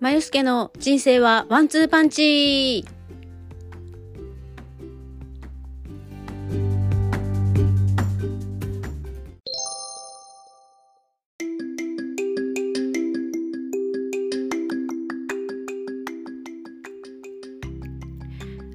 [0.00, 2.86] まゆすけの人生はワンツーパンチ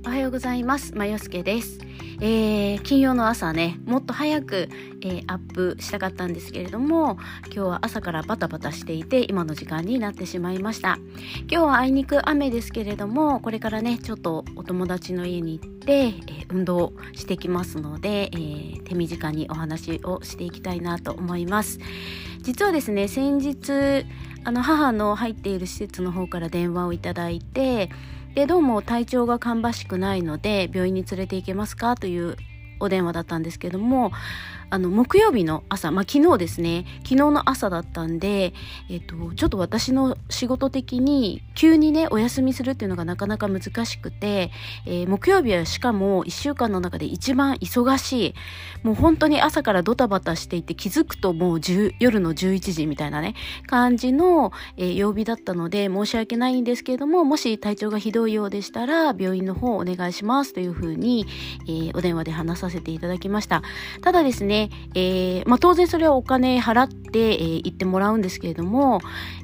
[0.05, 0.93] おはようございます。
[0.95, 1.84] まゆすけです。
[2.21, 4.69] えー、金曜の朝ね、もっと早く、
[5.01, 10.97] えーアップしたかったんですけれども、今日は朝からバタバタしていて、今の時間になってしまいました。
[11.49, 21.79] 今日はあいにく雨ですけれども、これからね、ちょっとお友達の家に行って、えー運動してきますので、え手短にお話をしていきたいなと思います。
[22.41, 24.05] 実はですね、先日、
[24.43, 27.89] あの母の入っている施設の方から電話をいただいて、
[28.35, 31.95] でどうも体調が芳しくないので病院に連れて行けますか？
[31.95, 32.35] という
[32.79, 34.11] お電話だったんですけども
[34.69, 36.85] あの木曜日の朝、まあ、昨日ですね。
[37.03, 38.53] 昨日の朝だったんで、
[38.89, 44.51] えっと、ちょっと私の仕事的に急にねお休みするっていうのがなかなか難しくて、
[44.85, 48.33] えー木曜日はしかも1週間の中で一番忙しい。
[48.83, 51.61] もう本当に朝からドタバタしていて気づくともう
[51.99, 53.35] 夜の11時みたいなね
[53.67, 61.27] 感じの、えー曜日だったので申し訳ないんですけれどももし体調がひどいようでしたら病院の方お願いしますというふうに、
[61.67, 63.61] えーお電話で話ささせていただきました。
[64.01, 69.01] ただですね、えーまあ、当然それはお金払って、えー行ってもらうんですけれども、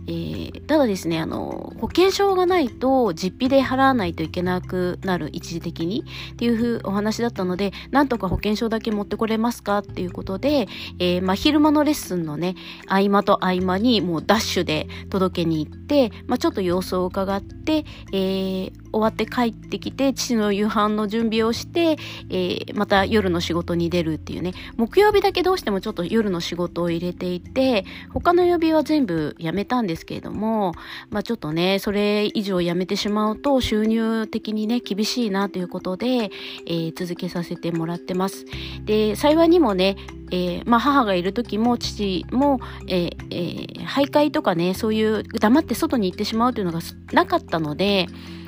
[0.08, 10.68] えーただですねあの保険証がないと実費で払わないといけなくなる一時的にっていうふうお話だったのでなんとか保険証だけ持ってこれますかっていうことで、
[11.00, 12.56] えーまあ、昼間のレッスンのね
[12.88, 21.98] 合間と合間にもうダッシュで届けに行って、まあ、ちょっと様子を伺って、えー終わって帰ってきて父の夕飯の準備をして、
[22.30, 30.74] えーまた夜の仕事に出るっていうね木曜日だけどうしてもちょっと夜の仕事を入れていて他の曜日は全部やめたんですけれども、
[31.10, 38.46] まあ、ちょっとねそれ以上やめてしまうと収入的にね厳しいなということで、えー続けさせてもらってます。
[38.86, 39.96] で幸いにもね
[40.34, 46.80] えーまあ、母がいる時も父も、えーえー徘徊とかねそういう黙って外に行ってしまうというのが
[47.12, 48.08] なかったので、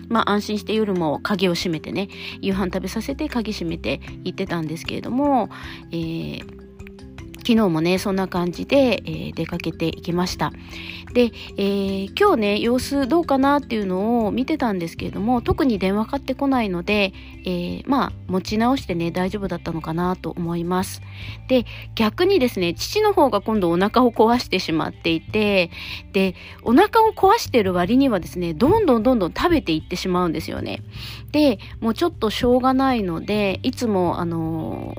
[0.09, 2.09] まあ、安心して夜も鍵を閉めてね
[2.41, 5.50] 夕飯食べさせて鍵閉めて行ってたんですけれども、
[5.91, 6.62] えー
[7.46, 10.52] 昨日もねそんな感じで、えー出かけていきました。
[11.14, 17.12] で、えー今日ね様子どうかなっていうのを見てたんですけれども特に電話かかってこないので、
[17.46, 21.02] えーまあ持ち直してね大丈夫だったのかなと思います。
[21.48, 21.66] で
[21.96, 25.72] 逆にですね父の方が今度お腹を壊してしまっていて
[26.12, 30.82] でお腹を壊してる割にはですねどんどんどんどん食べていってしまうんですよね。
[31.32, 34.96] でもうちょっとしょうがないのでいつもあの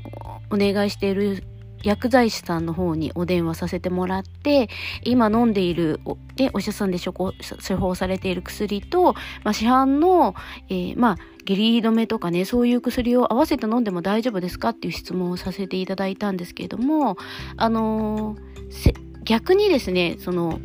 [0.50, 1.44] お願いしている
[1.84, 4.68] 薬剤師さんの方にお電話させてもらって
[5.02, 9.14] 今飲んでいるお,、ね、お医者さんで処方されている薬と、
[9.44, 10.34] まあ、市販の、
[10.68, 17.18] えーまあ下痢止めとかねそういう薬を合わせて飲んでも大丈夫ですかっていう質問をさせていただいたんですけれども
[17.58, 18.54] あのー
[19.24, 20.60] 逆にですねその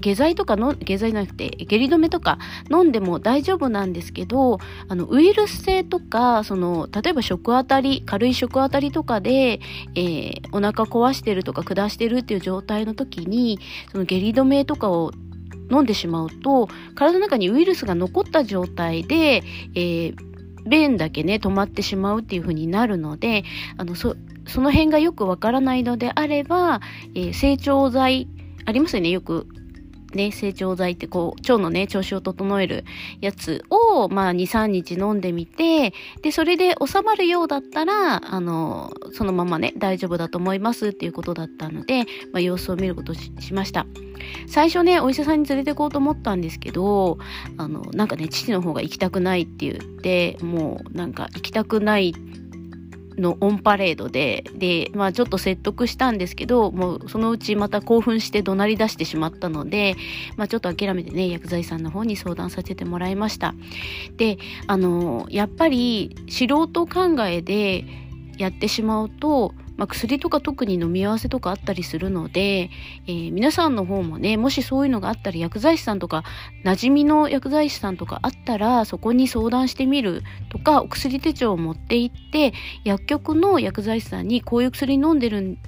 [0.00, 2.38] 下剤とかの下剤じゃなくて下痢止めとか
[2.70, 9.60] 飲んでも大丈夫なんですけどあのウイルス性とかその例えば食あたり軽い食あたりとかで、
[9.94, 13.58] えーお腹壊してるとか下してるっていう状態の時に
[13.92, 15.12] その下痢止めとかを
[15.70, 19.42] 飲んでしまうと体の中にウイルスが残った状態で、
[19.74, 20.28] えー
[20.68, 23.44] 便だけね止まってしまうっていう風になるので
[23.78, 24.16] あのそ
[24.56, 26.82] の辺がよくわからないのであれば、
[27.14, 28.28] えー成長剤
[28.66, 29.46] ありますよねよく。
[30.14, 32.84] ね、成長剤ってこう、腸のね、調子を整える
[33.20, 35.92] やつを、まあ、2、3日飲んでみて、
[36.22, 43.86] で、それで収まるようだったら、あの、そのままね、大丈夫だと思いますっていうことだったので、まあ、様子を見ることししました。
[44.46, 47.18] 最初ね、お医者さんに連れて行こうと思ったんですけど、
[47.56, 52.47] あの、なんかね、父の方が行きたくないって言って、もう、なんか行きたくないって
[53.18, 59.96] のオンパレードで、で、まあちょっと説得したんですけど、もうそのうちまた興奮して怒鳴り出してしまったので、
[60.36, 63.54] まあちょっと諦めてね、薬剤師さんの方に相談させてもらいました。
[64.16, 67.84] で、あの、やっぱり素人考えで
[68.38, 72.68] やってしまうと、まあ、薬とか特に飲み合わせとかあったりするので、
[73.06, 76.24] えー皆さんの方もね、もしそういうのがあったら薬剤師さんとか、
[76.64, 82.52] 馴染みの薬剤師さんとかあったら、そこに相談してみるとか、お薬手帳を持って行って、
[82.84, 85.58] 薬局の薬剤師さんにこういう薬飲んでるん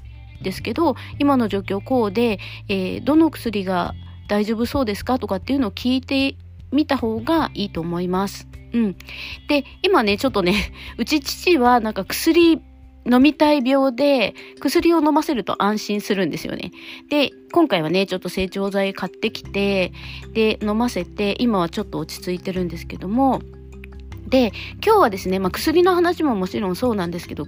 [0.42, 3.94] ですけど、今の状況こうで、えーどの薬が
[4.26, 6.36] 大丈夫そうですかとかっていうのを聞いて
[6.72, 8.48] みた方がいいと思います。
[8.72, 8.96] うん。
[9.48, 12.60] で、今ね、ちょっとね、うち父はなんか薬
[13.10, 16.72] 飲みたい病で薬を飲ませると安心するんですよね。
[17.08, 19.92] で、今回はね、ちょっと成長剤買ってきて、
[20.32, 23.40] で、飲ませて、今はちょっと落ち着いてるんですけども、
[24.28, 24.52] で、
[24.84, 27.46] 今日はですね、まあ、薬の話ももちろんそうなんですけど、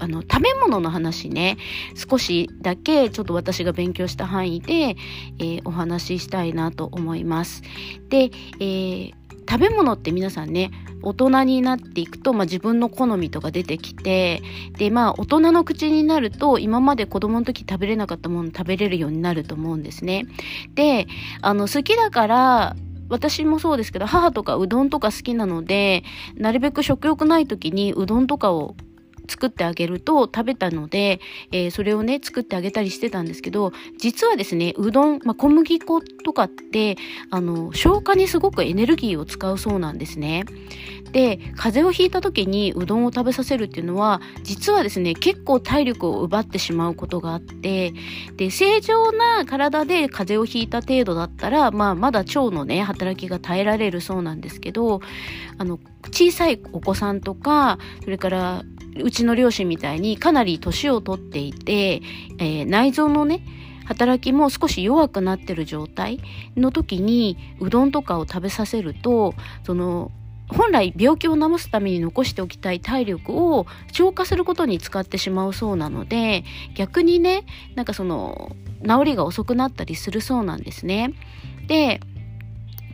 [0.00, 1.58] あの、食べ物の話ね、
[1.94, 7.62] 少しだけちょっと私が勉強した範囲で、えー、お話ししたいなと思います。
[8.08, 9.14] で、えー、
[9.48, 10.70] 食べ物って皆さんね、
[11.02, 14.42] 大人になっていくと、まあ、自分の好みとか出てきて、
[14.78, 20.26] で、まあ、大人の口になると、今まで子供の時食べれなかったもの食べれるようになると思うんですね。
[20.74, 21.06] で、
[21.42, 22.76] あの、好きだから、
[23.10, 26.04] 私もそうですけど、母とかうどんとか好きなので、
[26.36, 28.74] なるべく食欲ない時にうどんとかを
[29.28, 31.20] 作ってあげると食べたので、
[31.52, 36.96] えー、それをね、作ってあげたりしてたんですけど、実はですね、うどん、まあ、小麦粉とかって、
[37.30, 40.44] あの、消化にすごくエネルギーを使うそうなんですね。
[41.14, 47.94] で、風邪をひいた時にうどんを食べさせるっていうのは、実はですね、結構体力を奪ってしまうことがあって、
[48.36, 55.00] で、正常な体で風邪をひいた程度だったら、まあ、まだ腸のね、働きが耐えられるそうなんですけど、
[55.56, 55.78] あの、
[56.10, 58.62] 小さいお子さんとか、それから
[59.02, 62.00] うちの両親みたいにかなり年をとっていて、
[62.38, 63.40] えー、内臓のね、
[63.84, 66.20] 働きも少し弱くなってる状態
[66.56, 70.10] の時にうどんとかを食べさせるとその
[70.48, 76.44] 本来病気を治すために残しておきたい体力を消化することに使ってしまうそうなので
[76.74, 77.44] 逆にね
[77.74, 78.54] なんかその
[78.86, 81.14] 治りが遅くなったりするそうなんですね。
[81.66, 82.00] で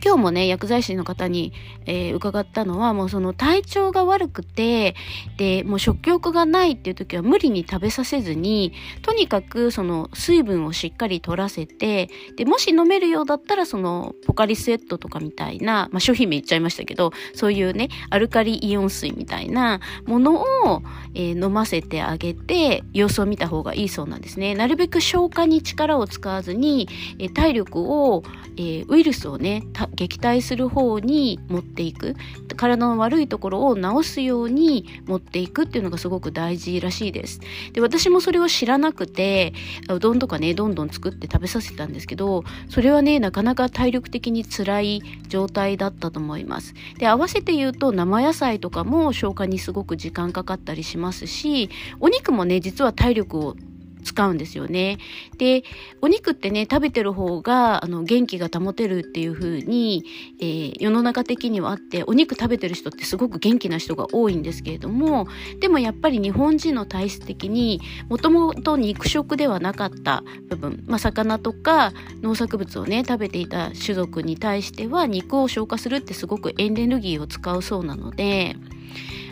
[0.02, 1.52] 今日もね、薬剤師の方に、
[1.84, 4.94] えー、伺ったのは、もうその体調が悪くて、
[5.36, 20.82] で、もう食欲がないっていう時は無理に食べさせずに、とにかくその水分をしっかり取らせて、で、もし飲めるようだったら、そのポカリスエットとかみたいな、まあ商品名言っちゃいましたけど、そういうね、アルカリイオン水みたいなものを、
[21.14, 24.54] えー、飲ませてあげて、様子を見た方がいいそうなんですね。
[24.54, 26.88] なるべく消化に力を使わずに、
[27.18, 28.22] えー、体力を、
[28.56, 29.64] えー、ウイルスをね、
[29.94, 32.16] 撃退する方に持っていく。
[32.56, 37.40] 体の悪いところを治すように持っていくっていうのがすごく大事らしいです。
[37.72, 39.54] で私もそれを知らなくて
[39.88, 46.74] うどんとかねどんどん作って食べさせたんですけどそれはねなかなか体力的に辛い状態だったと思います。
[46.98, 51.70] で合わせて言うと生野菜とかも消化にすごく時間かかったりしますし
[52.00, 53.56] お肉もね実は体力を
[54.00, 54.98] 使うんですよね。
[55.38, 55.64] で、
[56.00, 60.04] お肉ってね、食べてる方が、あの、元気が保てるっていう風に、
[60.40, 65.26] えー、世の中的にはあって、お肉食べてる人ってすごく元気な人が多いんですけれども、
[65.60, 71.92] でもやっぱり日本人の体質的に、もともと肉食ではなかった部分、まあ、魚とか
[72.22, 78.56] 農作物をね、食べていた種族に対しては、肉を消化するってすごくエネルギーを使うそうなので、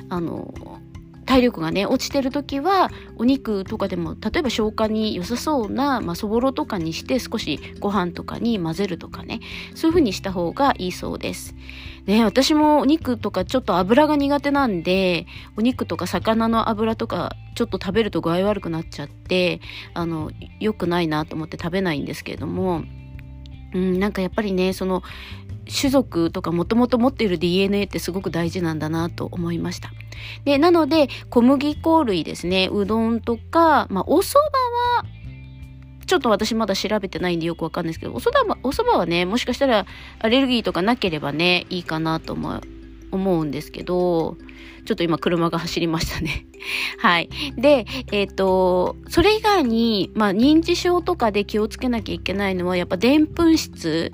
[0.09, 0.55] あの、
[1.29, 9.41] 体力がね、落ちてる時は、お肉とかでも、例えば消化に良さそうな、まあ、そぼろとかにして少しご飯とかに混ぜるとかね、
[9.75, 11.55] そういう風にした方がいいそうです。
[12.07, 15.27] ね、私もお肉とかちょっと油が苦手なんで、
[15.59, 19.61] お肉とか魚の油とかちょっと食べると具合悪くなっちゃって、
[19.93, 20.31] あの、
[20.61, 22.85] 良くないなと思って食べないんですけれども、
[23.75, 25.03] うん、なんかやっぱりね、その、
[25.69, 29.93] 種族とかもともと持っている DNA ってすごく大事なんだなと思いました。
[30.44, 35.05] で、なので、小麦粉類ですね、うどんとか、まあ、お蕎麦は、
[36.06, 39.87] ちょっと私まだ調べてないんでよくわかんないですけど、お蕎麦お蕎麦はね、もしかしたら
[40.19, 42.60] アレルギーとかなければね、いいかなと思う。
[43.10, 44.37] 思うんですけど、
[44.84, 46.46] ちょっと今車が走りましたね。
[46.98, 47.29] はい。
[47.56, 54.13] で、えっ、ー、と、それ以外に、まあ、認知症とかで気をつけなきゃいけないのは、やっぱでんぷん質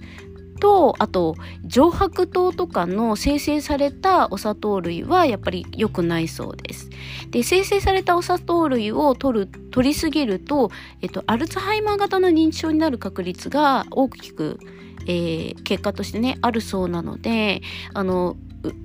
[0.65, 6.89] と、あと、上白糖とかの生成されたお砂糖類はやっぱり良くないそうです。
[7.31, 10.71] で、生成されたお砂糖類を取る、取りすぎると、
[11.03, 14.59] えっと、アルツハイマー型の認知症になる確率が大きく、
[15.07, 17.61] えー、結果としてね、あるそうなので、
[17.93, 18.35] あの、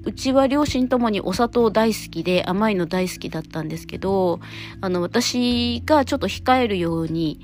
[0.03, 4.41] うちは両親ともにお砂糖大好きで甘いの大好きだったんですけど、
[4.81, 7.39] あの、私がちょっと控えるように、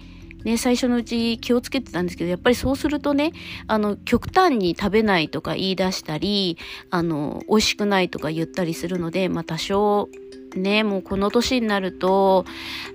[0.45, 3.33] ね、最初のうち気をつけてたんですけど、やっぱりそうするとね、
[3.67, 6.57] あの、極端に食べないとか言い出したり、
[6.91, 10.07] あの、美味しくないとか言ったりするので、まあ多少、
[10.55, 12.45] ね、もうこの年になると、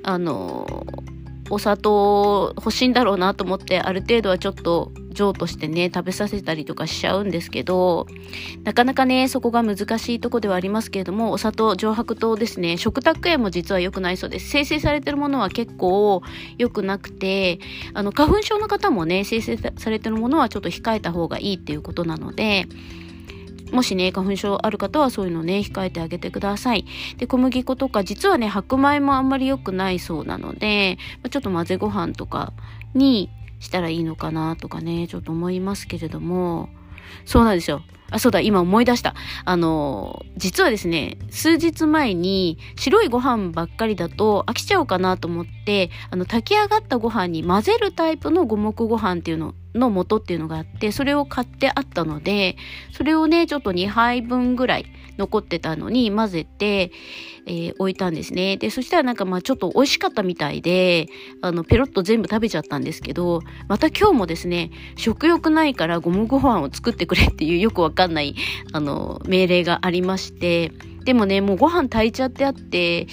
[0.04, 0.86] あの、
[1.50, 8.06] お砂糖欲しいんだろうなと思って、ある程度はちょっと譲渡してね、食べさせたりとかしちゃうんですけど、
[8.64, 14.48] なかなかね、そこが難しいとこではありますけれども、お砂糖、上白糖ですね、食卓炎も実は良くないそうです。
[14.48, 16.22] 生成されてるものは結構
[16.56, 17.58] 良くなくて、
[17.92, 22.66] あの、花粉症の方もね、生成されてるものはちょっと控えた方がいいっていうことなので、
[23.72, 26.84] もしね、花粉症ある方はそういうのね、控えてあげてください。
[27.18, 30.98] で、小麦粉とか、実はね、白米もあんまり良くないそうなので、
[31.30, 32.52] ちょっと混ぜご飯とか
[32.94, 36.68] にしたらいいのかなとかね、ちょっと思いますけれども、
[37.24, 37.82] そうなんですよ。
[38.10, 39.14] あ、そうだ、今思い出した。
[39.44, 52.56] あの、実はですね、数日前に白いご飯ばっかりだと飽きちゃうかなと思って、あの、炊き上がったご飯に混ぜるタイプの五目ご飯っていうのをの素っていうのがあって、それを買ってあったので、
[52.92, 54.86] それをね、ちょっと2杯分ぐらい
[55.18, 56.92] 残ってたのに混ぜて、
[57.46, 58.56] えー、置いたんですね。
[58.56, 61.08] で、そしたらなんかまあちょっと美味しかったみたいで、
[61.42, 68.34] あの、ペロッと全部食べちゃったんですけど、また今日もですね、食欲ないから五目ご飯を作ってくれっていうよくわかんない、
[68.72, 70.72] あの、命令がありまして、
[71.04, 73.06] でもね、もうご飯炊いちゃってあって、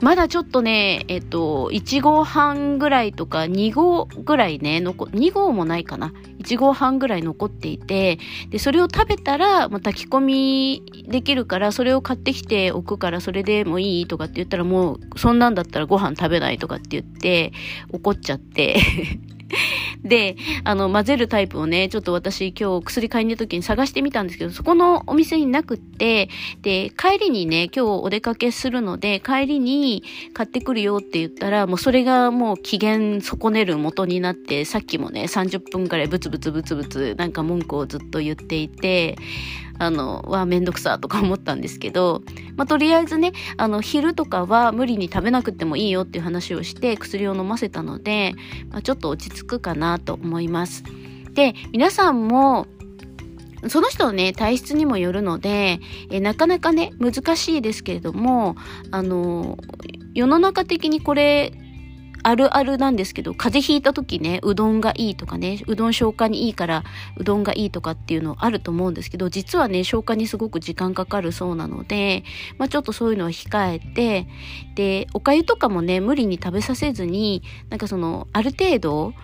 [0.00, 6.12] まだちょっとね、えっと、1合半ぐらいとか2合ぐらいね、残、2合もないかな。
[6.38, 8.18] 1合半ぐらい残っていて、
[8.50, 17.52] で、それを食べたら、まあ、炊き込みできるから、それを買ってきておくから、それでもいいとかって言ったら、もう、そんなんだったらご飯食べないとかって言って、
[17.92, 18.78] 怒っちゃって
[20.02, 26.28] で、あの、混ぜるタイプをね、ちょっと私今日薬買いに行った時に探してみたんですけど、そこのお店になくって、
[26.62, 39.16] で、帰りにね、今日お出かけするので、帰りに買ってくるよって言ったら、もうそれがもう機嫌損ねる元になって、さっきもね、30分くらいブツブツブツブツなんか文句をずっと言っていて、
[39.78, 42.22] あの、はめんどくさとか思ったんですけど、
[42.56, 48.34] まあ、とりあえずね、あの、昼とかは無理に食べなくてもいいよっていう話をして薬を飲ませたので、
[48.70, 50.84] まあ、ちょっと落ち着くかなと思います。
[51.34, 52.66] で、皆さんも、
[53.68, 55.80] その人のね、体質にもよるので、
[56.10, 58.56] えなかなかね、難しいですけれども、
[58.92, 59.58] あの、
[60.14, 61.52] 世の中的にこれ、
[62.22, 66.84] あるあるなんですけど、風邪ひいた時ね、うどんがいいとかね、うどん消化にいいから
[67.16, 72.24] うどんがいいとかっていうのあると思うんですけど、実はね、消化にすごく時間かかるそうなので、
[72.58, 74.26] まあちょっとそういうのは控えて、
[74.74, 79.14] で、お粥とかもね、無理に食べさせずに、なんかその、ある程度、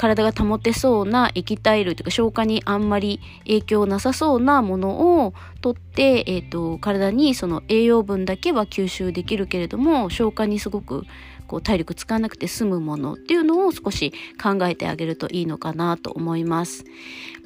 [0.00, 11.04] 体が保てそうな液体類とか消化にあんまり影響なさそうなものをとって、えっ、ー、と、体にその栄養分だけは吸収できるけれども、消化にすごく
[11.50, 16.84] こう体力使わなくて済むものっていうのを少し考えてあげるといいのかなと思います。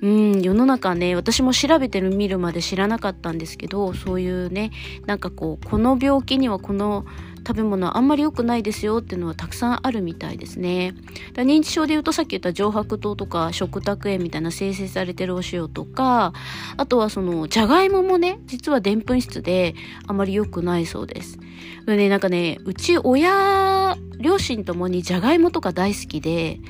[0.02, 4.72] うん、世の中ね、私も調べてる見るまで知らなかったんですけど、そういうね、
[5.06, 7.06] なんかこう、この病気にはこの
[7.46, 10.94] 食べ物あんまり良くないですよっていうのはたくさんあるみたいですね。
[11.34, 16.32] だ認知症で言うとさっき言った上白糖とか食卓塩みたいな生成されてるお塩とか、
[16.76, 19.74] あとはそのじゃがいももね、実はでんぷん質で
[20.06, 21.38] あまり良くないそうです。
[21.86, 26.60] でね、なんかね、うち親、両親ともにじゃがいもとか大好きで、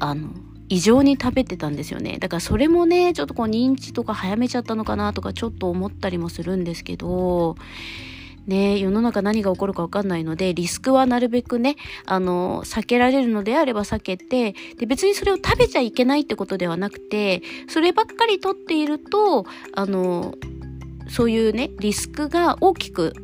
[0.00, 0.30] あの、
[0.68, 2.18] 異常に食べてたんですよね。
[2.18, 7.56] だからそれもね、ちょっとこう認知とか早めちゃったのかなとかちょっと思ったりもするんですけど、
[8.46, 20.34] ね、世の中何が起こるかわかんないので、リスクはなるべくね、あの、避けられるのであれば避けて、で、別にそれを食べちゃいけないってことではなくて、そればっかりとっていると、あの、
[21.08, 23.14] そういうね、リスクが大きく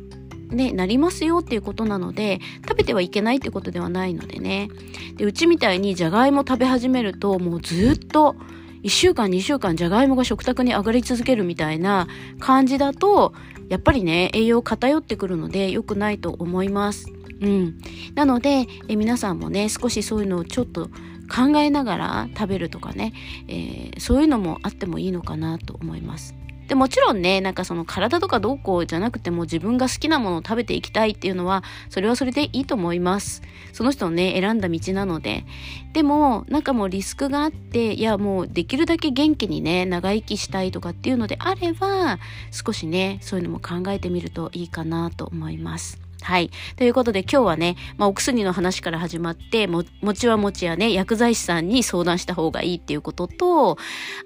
[0.49, 4.69] ね、なりますよっていうことなので、食べてはいけないってことではないのでね。
[5.17, 8.35] で、うちみたいにじゃがいも食べ始めると、もうずっと、
[8.83, 12.07] 1週間2週間じゃがいもが食卓に上がり続けるみたいな
[12.39, 13.33] 感じだと
[13.69, 17.07] やっぱりね栄養偏ってくるので良くないと思います。
[17.41, 17.77] うん、
[18.15, 20.89] なのでえ皆さんもね少しそういうのをちょっと
[21.33, 23.13] 考えながら食べるとかね、
[23.47, 26.35] えー、そういうのもあってもいいのかなと思います。
[26.67, 33.41] でもちろんね、なんかその体とかどうこうじゃなくても自分が好きなものを食べていきたいっていうのは、それはそれでいいと思います。
[33.73, 35.45] その人のね、選んだ道なので。
[35.93, 42.19] でも、なんかもうリスクがあって、いやもうできるだけ元気にね、長生きしたいとかっていうのであれば、
[42.51, 45.99] 少しね、そういうのも考えてみるといいかなと思います。
[46.23, 46.49] はい。
[46.77, 53.77] ということで今日はね、まあ、お薬の話から始まって、も、餅は餅やね、薬剤師さんに相談した方がいいっていうことと、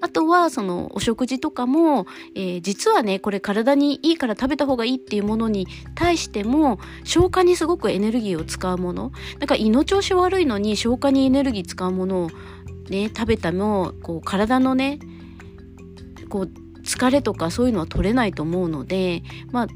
[0.01, 9.12] あとは、その、お食事とかも、えー、実はね、これ体にいいから食べた方がいいっていうものに対しても、消化にすごくエネルギーを使うもの。
[9.39, 12.30] なんか胃の調子悪いのに消化にエネルギー使うものを
[12.89, 15.00] ね、食べたも、こう、体のね、
[16.30, 16.51] こう、
[16.84, 19.68] 疲れとかそういうのは取れないと思うので、まあ、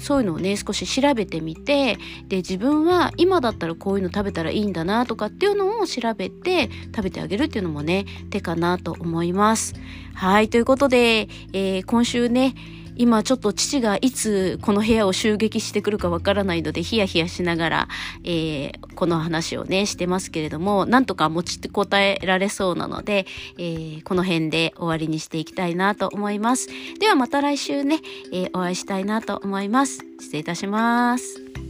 [0.00, 1.96] そういうのをね少し調べてみて
[2.28, 9.74] で自分は今だったらこういうの食べたらいいんだなとかっていうのを調べて食べてあげるっていうのもね手かなと思います。
[10.14, 12.54] はいということで、えー、今週ね
[13.00, 17.88] 今ちょっと父がいつこの部屋を襲撃してくるかわからないのでヒヤヒヤしながら、
[18.24, 23.24] えー、この話をねしてますけれどもなんとか持ちこたえられそうなので、
[23.56, 26.68] えー、この辺で終わりにしていきたいなと思います。
[26.98, 28.00] ではまた来週ね、
[28.34, 30.00] えー、お会いしたいなと思います。
[30.20, 31.69] 失礼いたします。